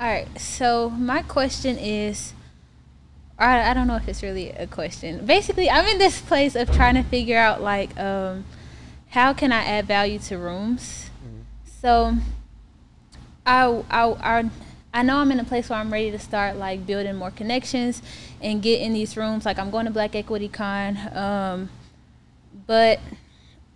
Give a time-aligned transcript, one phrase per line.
[0.00, 0.40] All right.
[0.40, 2.32] So my question is,
[3.38, 5.26] I, I don't know if it's really a question.
[5.26, 8.46] Basically, I'm in this place of trying to figure out like, um,
[9.10, 11.10] how can I add value to rooms?
[11.82, 12.14] So,
[13.44, 14.50] I, I, I,
[14.94, 18.00] I know I'm in a place where I'm ready to start like building more connections
[18.40, 19.44] and get in these rooms.
[19.44, 21.68] Like I'm going to Black Equity Con, um,
[22.66, 23.00] but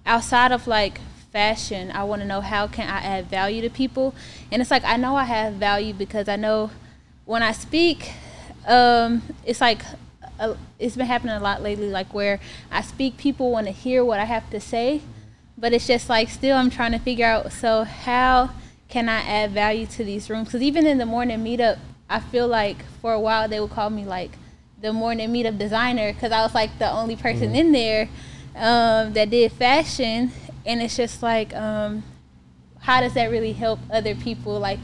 [0.06, 1.00] outside of like
[1.34, 4.14] fashion, I want to know how can I add value to people.
[4.52, 6.70] And it's like I know I have value because I know
[7.24, 8.12] when I speak,
[8.68, 9.82] um, it's like
[10.38, 11.90] uh, it's been happening a lot lately.
[11.90, 12.38] Like where
[12.70, 15.02] I speak, people want to hear what I have to say,
[15.58, 17.52] but it's just like still I'm trying to figure out.
[17.52, 18.50] So how
[18.88, 20.46] can I add value to these rooms?
[20.48, 23.90] Because even in the morning meetup, I feel like for a while they would call
[23.90, 24.30] me like
[24.80, 27.56] the morning meetup designer because I was like the only person Mm-hmm.
[27.56, 28.08] in there
[28.56, 30.30] um, that did fashion,
[30.66, 32.02] and it's just like, um,
[32.78, 34.58] how does that really help other people?
[34.58, 34.78] Like,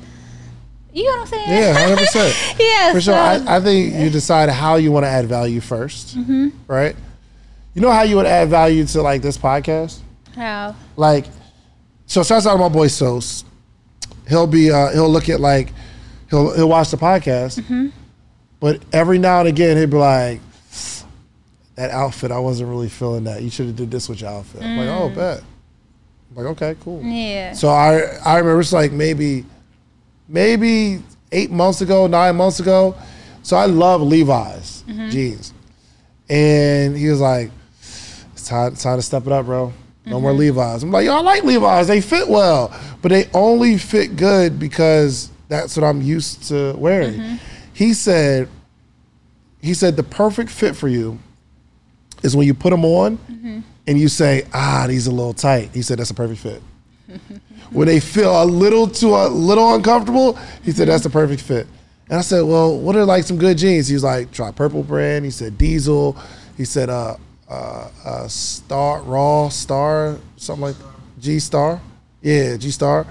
[0.92, 1.48] you know what I'm saying?
[1.48, 2.56] Yeah, hundred percent.
[2.58, 3.14] yeah, For sure.
[3.14, 6.96] I, I think you decide how you want to add value 1st right?
[7.74, 10.00] You know how you would add value to like this podcast?
[10.34, 10.74] how?
[10.96, 11.26] Like,
[12.06, 13.44] so shouts out to my boy Sos.
[14.28, 15.72] He'll be uh, he'll look at like
[16.30, 17.92] he'll he'll watch the podcast,
[18.58, 20.40] but every now and again he'll be like,
[21.76, 23.42] that outfit I wasn't really feeling that.
[23.42, 24.62] You should have did this with your outfit.
[24.62, 25.42] I'm like, oh, bet.
[26.30, 27.02] I'm like, okay, cool.
[27.02, 27.52] Yeah.
[27.52, 29.44] So I I remember it's like maybe
[30.28, 32.94] maybe eight months ago, nine months ago.
[33.42, 35.10] So I love Levi's mm-hmm.
[35.10, 35.52] jeans,
[36.28, 37.50] and he was like,
[38.32, 39.72] "It's time, time to step it up, bro.
[40.06, 40.40] No more mm-hmm.
[40.40, 41.88] Levi's." I'm like, "Yo, I like Levi's.
[41.88, 47.14] They fit well, but they only fit good because that's what I'm used to wearing."
[47.14, 47.36] Mm-hmm.
[47.72, 48.48] He said,
[49.62, 51.18] "He said the perfect fit for you
[52.22, 53.18] is when you put them on."
[53.86, 55.70] And you say, ah, these are a little tight.
[55.74, 56.62] He said that's a perfect fit
[57.70, 61.66] when they feel a little too a little uncomfortable, he said that's the perfect fit.
[62.08, 63.88] And I said, well, what are like some good jeans?
[63.88, 65.24] He was like, try Purple Brand.
[65.24, 66.16] He said Diesel.
[66.56, 67.16] He said uh
[67.48, 70.76] uh, uh Star Raw Star something like
[71.20, 71.80] G Star.
[72.22, 73.06] Yeah, G Star.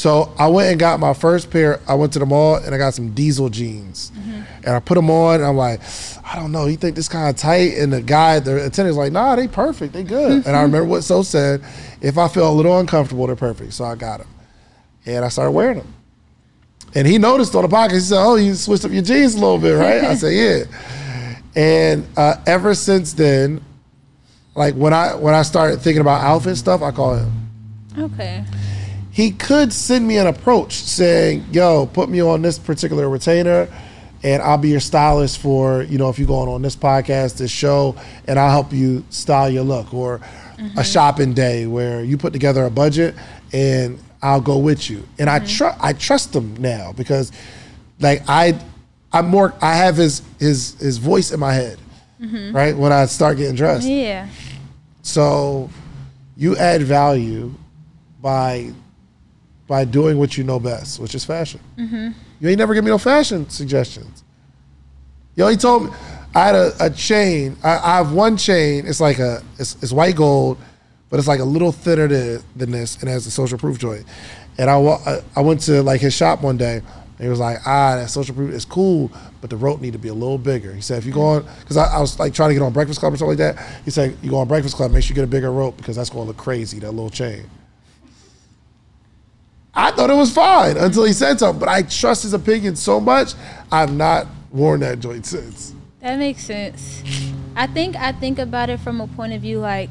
[0.00, 1.78] So I went and got my first pair.
[1.86, 4.10] I went to the mall and I got some Diesel jeans,
[4.64, 5.34] and I put them on.
[5.34, 5.82] And I'm like,
[6.24, 6.64] I don't know.
[6.64, 7.74] You think this kind of tight?
[7.76, 9.92] And the guy, the attendant, attendant's like, Nah, they perfect.
[9.92, 10.46] They good.
[10.46, 11.62] and I remember what So said.
[12.00, 13.74] If I feel a little uncomfortable, they're perfect.
[13.74, 14.28] So I got them,
[15.04, 15.94] and I started wearing them.
[16.94, 17.92] And he noticed on the podcast.
[17.92, 20.64] He said, "Oh, you switched up your jeans a little bit, right?" I said, "Yeah."
[21.54, 23.60] And uh, ever since then,
[24.54, 27.50] like when I when I started thinking about outfit stuff, I call him
[27.98, 28.44] Okay.
[29.20, 33.68] He could send me an approach saying, "Yo, put me on this particular retainer,
[34.22, 37.50] and I'll be your stylist for you know if you're going on this podcast, this
[37.50, 40.82] show, and I'll help you style your look." Or a mm-hmm.
[40.82, 43.14] shopping day where you put together a budget
[43.52, 45.56] and I'll go with you, and I mm-hmm.
[45.56, 47.30] trust I trust him now because,
[47.98, 48.58] like I,
[49.12, 51.78] I'm more I have his his his voice in my head,
[52.20, 52.56] mm-hmm.
[52.56, 53.86] right when I start getting dressed.
[53.86, 54.28] Yeah.
[55.02, 55.70] So
[56.36, 57.54] you add value
[58.20, 58.72] by
[59.70, 61.60] by doing what you know best, which is fashion.
[62.40, 64.24] You ain't never give me no fashion suggestions.
[65.36, 65.90] You only told me
[66.34, 67.56] I had a, a chain.
[67.62, 68.84] I, I have one chain.
[68.84, 70.58] It's like a it's, it's white gold,
[71.08, 74.06] but it's like a little thinner than, than this, and has a social proof joint.
[74.58, 76.78] And I, I I went to like his shop one day.
[77.18, 79.98] And he was like, ah, that social proof is cool, but the rope need to
[79.98, 80.72] be a little bigger.
[80.74, 82.72] He said, if you go on, because I, I was like trying to get on
[82.72, 83.82] Breakfast Club or something like that.
[83.84, 85.96] He said, you go on Breakfast Club, make sure you get a bigger rope because
[85.96, 87.44] that's going to look crazy, that little chain.
[89.74, 93.00] I thought it was fine until he said something, but I trust his opinion so
[93.00, 93.34] much,
[93.70, 95.74] I've not worn that joint since.
[96.00, 97.02] That makes sense.
[97.54, 99.90] I think I think about it from a point of view like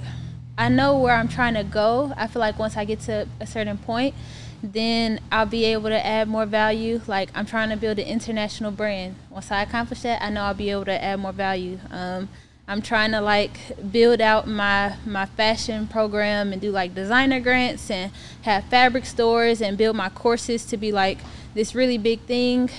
[0.57, 2.13] I know where I'm trying to go.
[2.17, 4.13] I feel like once I get to a certain point,
[4.61, 6.99] then I'll be able to add more value.
[7.07, 9.15] Like I'm trying to build an international brand.
[9.29, 11.79] Once I accomplish that, I know I'll be able to add more value.
[11.91, 12.27] Um,
[12.69, 13.59] I'm trying to like
[13.91, 18.11] build out my my fashion program and do like designer grants and
[18.43, 21.17] have fabric stores and build my courses to be like
[21.55, 22.69] this really big thing.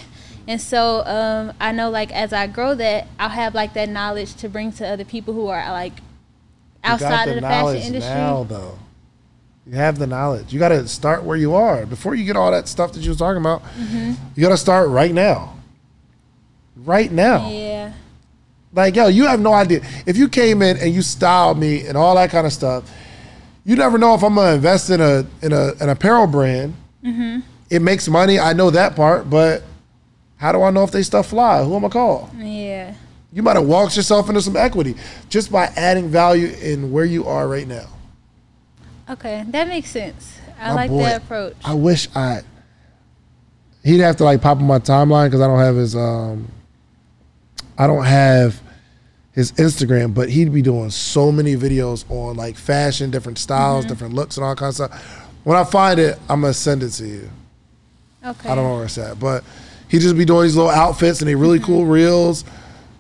[0.47, 4.37] And so um, I know like as I grow that, I'll have like that knowledge
[4.37, 5.95] to bring to other people who are like
[6.85, 8.15] outside of the fashion knowledge industry.
[8.15, 8.79] Now, though,
[9.67, 10.53] you have the knowledge.
[10.53, 13.11] You got to start where you are before you get all that stuff that you
[13.11, 13.65] was talking about.
[13.75, 14.13] Mm-hmm.
[14.37, 15.57] You got to start right now.
[16.77, 17.70] Right now, Yeah.
[18.73, 19.81] Like yo, you have no idea.
[20.07, 22.91] If you came in and you styled me and all that kind of stuff,
[23.65, 26.75] you never know if I'm gonna invest in a in a an apparel brand.
[27.05, 27.41] Mm-hmm.
[27.71, 28.39] It makes money.
[28.39, 29.63] I know that part, but
[30.37, 31.63] how do I know if they stuff fly?
[31.63, 32.31] Who am I call?
[32.37, 32.95] Yeah.
[33.33, 34.97] You might have walked yourself into some equity
[35.29, 37.87] just by adding value in where you are right now.
[39.09, 40.39] Okay, that makes sense.
[40.59, 41.57] I My like boy, that approach.
[41.65, 42.43] I wish I.
[43.85, 46.49] He'd have to like pop on my timeline because I don't have his um
[47.81, 48.61] I don't have
[49.33, 54.13] his Instagram, but he'd be doing so many videos on like fashion, different styles, different
[54.13, 55.27] looks, and all kinds of stuff.
[55.45, 57.31] When I find it, I'm gonna send it to you.
[58.23, 58.51] Okay.
[58.51, 59.45] I don't know where it's at, but
[59.89, 62.45] he just be doing these little outfits and they really cool reels,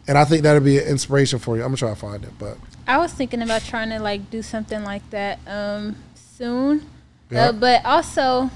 [0.08, 1.62] and I think that'd be an inspiration for you.
[1.62, 2.56] I'm gonna try to find it, but
[2.88, 6.86] I was thinking about trying to like do something like that um, soon,
[7.28, 7.48] Yeah.
[7.48, 8.50] uh, but also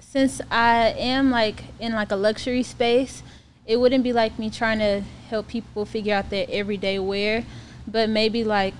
[0.00, 3.22] since I am like in like a luxury space,
[3.66, 7.44] it wouldn't be like me trying to help people figure out their everyday wear,
[7.86, 8.74] but maybe like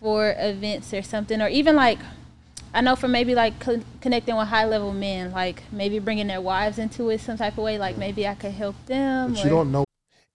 [0.00, 1.98] for events or something, or even like
[2.72, 6.40] I know for maybe like co- connecting with high level men, like maybe bringing their
[6.40, 9.32] wives into it some type of way, like maybe I could help them.
[9.32, 9.84] but or- you don't know.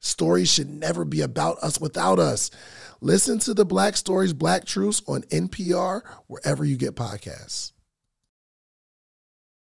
[0.00, 2.50] Stories should never be about us without us.
[3.02, 7.72] Listen to the Black Stories, Black Truths on NPR, wherever you get podcasts.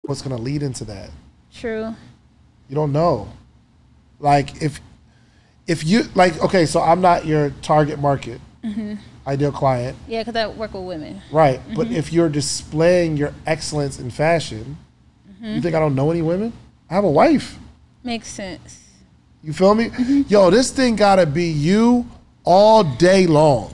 [0.02, 1.10] What's going to lead into that?
[1.52, 1.94] True.
[2.68, 3.32] You don't know.
[4.18, 4.80] Like if
[5.66, 8.94] if you like okay, so I'm not your target market, mm-hmm.
[9.26, 11.22] ideal client, Yeah, because I work with women.
[11.30, 11.60] right?
[11.74, 11.96] But mm-hmm.
[11.96, 14.78] if you're displaying your excellence in fashion,
[15.40, 15.60] you mm-hmm.
[15.60, 16.52] think I don't know any women?
[16.88, 17.58] I have a wife.
[18.02, 18.85] Makes sense.
[19.46, 19.90] You feel me?
[19.90, 20.22] Mm-hmm.
[20.26, 22.04] Yo, this thing gotta be you
[22.42, 23.72] all day long.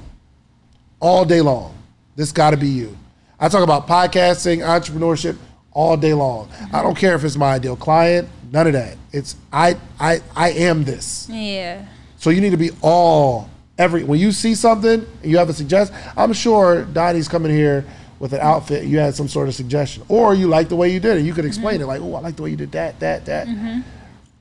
[1.01, 1.75] All day long.
[2.15, 2.95] This gotta be you.
[3.41, 5.39] I talk about podcasting, entrepreneurship
[5.73, 6.51] all day long.
[6.75, 8.99] I don't care if it's my ideal client, none of that.
[9.13, 11.27] It's I I I am this.
[11.31, 11.87] Yeah.
[12.19, 13.49] So you need to be all
[13.79, 15.97] every when you see something and you have a suggestion.
[16.19, 17.87] I'm sure Donnie's coming here
[18.19, 18.85] with an outfit.
[18.85, 21.23] You had some sort of suggestion, or you like the way you did it.
[21.23, 21.85] You could explain mm-hmm.
[21.85, 23.81] it like, "Oh, I like the way you did that, that, that." Mm-hmm.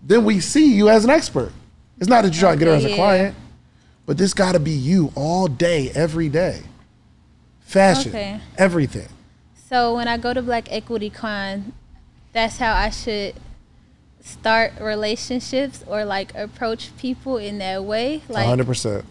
[0.04, 1.52] Then we see you as an expert.
[2.00, 3.36] It's not that you're trying to get her as a client,
[4.06, 6.62] but this got to be you all day, every day.
[7.62, 8.40] Fashion, Okay.
[8.58, 9.08] everything.
[9.70, 11.72] So when I go to Black Equity Con,
[12.34, 13.36] that's how I should
[14.24, 18.22] start relationships or like approach people in that way.
[18.28, 19.06] Like, hundred percent.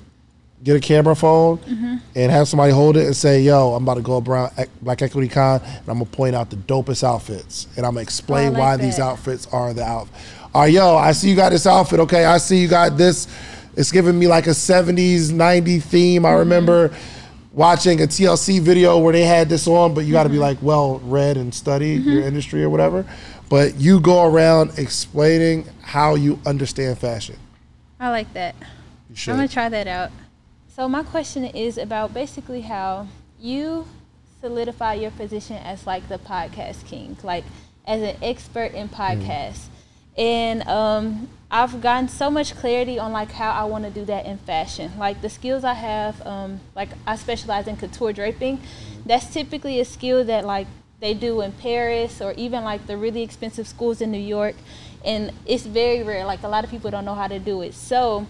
[0.62, 1.96] Get a camera phone mm-hmm.
[2.14, 5.00] and have somebody hold it and say, "Yo, I'm about to go around Ec- Black
[5.00, 8.52] Equity Con and I'm gonna point out the dopest outfits and I'm gonna explain Oh,
[8.52, 9.04] like why these that.
[9.04, 10.14] outfits are the outfit."
[10.54, 12.00] Right, yo, I see you got this outfit.
[12.00, 13.28] Okay, I see you got this.
[13.76, 16.24] It's giving me like a '70s, '90s theme.
[16.24, 16.38] I mm-hmm.
[16.40, 16.94] remember
[17.52, 20.42] watching a TLC video where they had this on, but you got to be mm-hmm.
[20.42, 22.10] like well read and study mm-hmm.
[22.10, 23.04] your industry or whatever.
[23.48, 27.36] But you go around explaining how you understand fashion.
[27.98, 28.56] I like that.
[29.08, 29.32] You should.
[29.32, 30.10] I'm gonna try that out.
[30.68, 33.06] So my question is about basically how
[33.38, 33.86] you
[34.40, 37.44] solidify your position as like the podcast king, like
[37.86, 39.66] as an expert in podcasts.
[40.20, 44.26] And um, I've gotten so much clarity on like how I want to do that
[44.26, 44.92] in fashion.
[44.98, 48.60] Like the skills I have, um, like I specialize in couture draping.
[49.06, 50.66] That's typically a skill that like
[51.00, 54.56] they do in Paris or even like the really expensive schools in New York.
[55.06, 56.26] And it's very rare.
[56.26, 57.72] Like a lot of people don't know how to do it.
[57.72, 58.26] So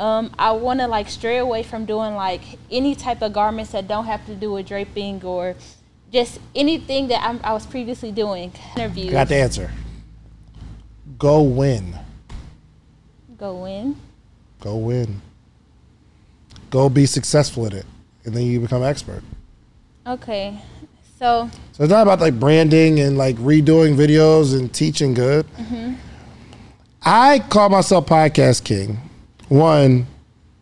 [0.00, 3.86] um, I want to like stray away from doing like any type of garments that
[3.86, 5.54] don't have to do with draping or
[6.12, 8.52] just anything that I'm, I was previously doing.
[8.74, 9.12] Interviews.
[9.12, 9.70] Got the answer.
[11.20, 11.94] Go win.
[13.36, 13.94] Go win.
[14.60, 15.20] Go win.
[16.70, 17.84] Go be successful at it.
[18.24, 19.22] And then you become expert.
[20.06, 20.58] Okay.
[21.18, 25.46] So So it's not about like branding and like redoing videos and teaching good.
[25.56, 25.94] Mm-hmm.
[27.02, 28.96] I call myself podcast king.
[29.48, 30.06] One,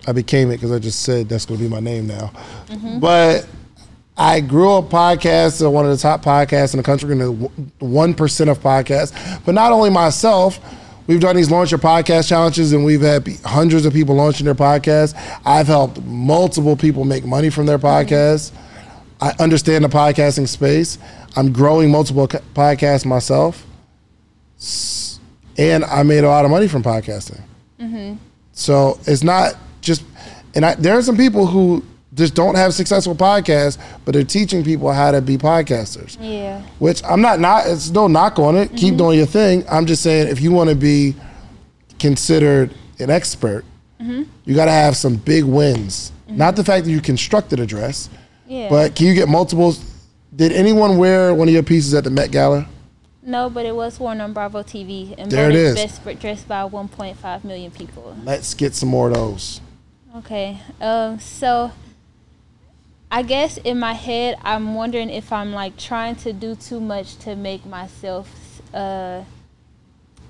[0.08, 2.32] I became it because I just said that's going to be my name now.
[2.66, 2.98] Mm-hmm.
[2.98, 3.46] But
[4.18, 7.32] I grew a podcast, uh, one of the top podcasts in the country, in the
[7.78, 9.12] one percent of podcasts.
[9.44, 10.58] But not only myself,
[11.06, 14.56] we've done these launch your podcast challenges, and we've had hundreds of people launching their
[14.56, 15.14] podcasts.
[15.46, 18.50] I've helped multiple people make money from their podcasts.
[19.20, 20.98] I understand the podcasting space.
[21.36, 23.64] I'm growing multiple podcasts myself,
[25.56, 27.40] and I made a lot of money from podcasting.
[28.52, 30.02] So it's not just,
[30.56, 31.84] and I, there are some people who
[32.14, 36.16] just don't have successful podcasts, but they're teaching people how to be podcasters.
[36.20, 36.62] yeah.
[36.78, 38.70] Which I'm not not it's no knock on it.
[38.70, 38.96] Keep mm-hmm.
[38.96, 39.64] doing your thing.
[39.70, 41.14] I'm just saying if you want to be
[41.98, 43.64] considered an expert,
[44.00, 44.24] mm-hmm.
[44.44, 46.12] you got to have some big wins.
[46.26, 46.38] Mm-hmm.
[46.38, 48.08] Not the fact that you constructed a dress,
[48.46, 48.68] Yeah.
[48.68, 49.84] but can you get multiples?
[50.34, 52.66] Did anyone wear one of your pieces at the Met Gala?
[53.28, 55.74] no, but it was worn on Bravo TV and There it is.
[55.74, 58.16] best dressed by 1.5 million people.
[58.24, 59.60] Let's get some more of those.
[60.16, 60.58] Okay.
[60.80, 61.20] Um.
[61.20, 61.70] So,
[63.10, 67.16] I guess in my head, I'm wondering if I'm like trying to do too much
[67.18, 69.24] to make myself, uh,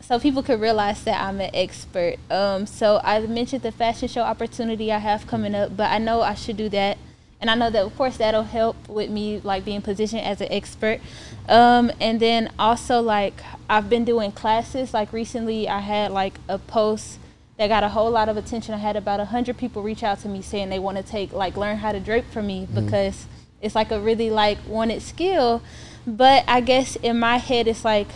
[0.00, 2.16] so people could realize that I'm an expert.
[2.30, 2.66] Um.
[2.66, 6.34] So I mentioned the fashion show opportunity I have coming up, but I know I
[6.34, 6.98] should do that,
[7.40, 10.48] and I know that of course that'll help with me like being positioned as an
[10.52, 11.00] expert.
[11.48, 11.90] Um.
[12.00, 14.94] And then also like I've been doing classes.
[14.94, 17.18] Like recently, I had like a post
[17.58, 18.72] that got a whole lot of attention.
[18.72, 21.32] I had about a hundred people reach out to me saying they want to take
[21.32, 22.84] like learn how to drape from me mm-hmm.
[22.84, 23.26] because
[23.60, 25.60] it's like a really like wanted skill.
[26.06, 28.08] But I guess in my head it's like,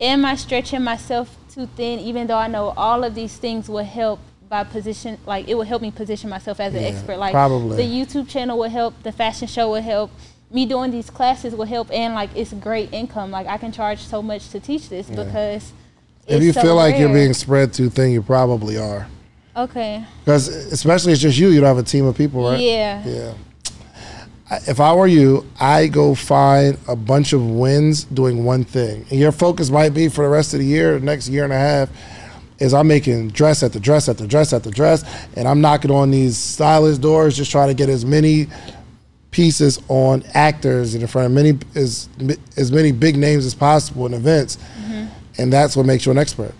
[0.00, 1.98] am I stretching myself too thin?
[2.00, 5.64] Even though I know all of these things will help by position, like it will
[5.64, 7.16] help me position myself as an Yeah, expert.
[7.16, 7.78] Like probably.
[7.78, 10.10] the YouTube channel will help, the fashion show will help.
[10.50, 13.30] Me doing these classes will help, and like it's great income.
[13.30, 15.72] Like I can charge so much to teach this because
[16.26, 19.06] If you so feel like you're being spread too thin, you probably are.
[19.56, 21.48] okay, Because especially it's just you.
[21.48, 22.60] You don't have a team of people, right?
[22.60, 23.34] yeah, Yeah.
[24.68, 29.04] If I were you, I go find a bunch of wins doing one thing.
[29.10, 31.58] And your focus might be for the rest of the year, next year and a
[31.58, 31.88] half,
[32.58, 35.02] is I'm making dress at the dress at the dress at the dress,
[35.34, 38.46] and I'm knocking on these stylist doors, just trying to get as many
[39.32, 42.08] pieces on actors and in front of many as
[42.56, 44.93] as many big names as possible in events, mm-hmm.
[45.38, 46.54] And that's what makes you an expert.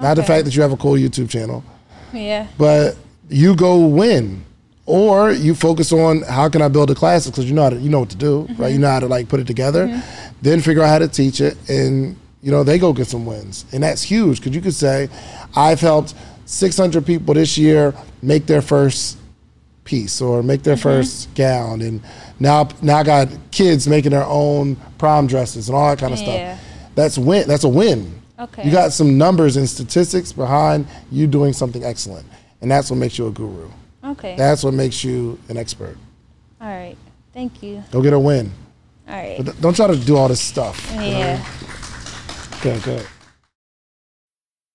[0.00, 1.64] Not the fact that you have a cool YouTube channel.
[2.12, 2.96] Yeah, but
[3.28, 4.44] you go win.
[4.88, 7.76] Or you focus on how can i build a class because you know how to,
[7.76, 8.50] you know what to do right?
[8.50, 8.72] Mm-hmm.
[8.72, 9.88] You know how to like put it together.
[9.88, 10.36] Mm-hmm.
[10.42, 13.64] Then figure out how to teach it and you know they go get some wins.
[13.72, 15.08] And that's huge because you could say
[15.56, 19.18] i've helped 600 people this year make their first
[19.82, 20.82] piece or make their mm-hmm.
[20.84, 21.82] first gown.
[21.82, 22.00] And
[22.38, 26.20] now now i got kids making their own prom dresses and all that kind of
[26.20, 26.54] Yeah.
[26.54, 26.65] stuff
[26.96, 28.64] that's win that's a win Okay.
[28.66, 32.26] you got some numbers and statistics behind you doing something excellent
[32.60, 33.70] and that's what makes you a guru
[34.04, 35.96] okay, that's what makes you an expert
[36.60, 36.96] all right.
[37.32, 37.82] Thank you.
[37.92, 38.50] go get a win
[39.08, 41.42] All right, but don't try to do all this stuff yeah.
[42.56, 43.06] okay okay